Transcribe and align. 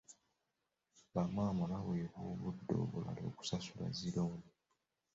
Bamaama 1.13 1.63
baweebwa 1.71 2.19
obudde 2.31 2.73
obulala 2.83 3.21
okusasula 3.29 3.85
zi 3.97 4.09
looni. 4.15 4.49